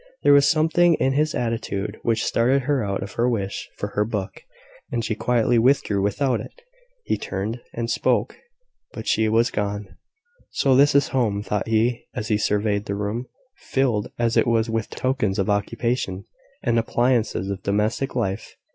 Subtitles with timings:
[0.23, 4.03] There was something in his attitude which startled her out of her wish for her
[4.03, 4.41] book,
[4.91, 6.63] and she quietly withdrew without it.
[7.03, 8.35] He turned, and spoke,
[8.93, 9.89] but she was gone.
[10.53, 13.27] "So this is home!" thought he, as he surveyed the room,
[13.69, 16.25] filled as it was with tokens of occupation,
[16.63, 18.55] and appliances of domestic life.